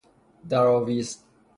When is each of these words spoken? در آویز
در 0.49 0.65
آویز 0.67 1.19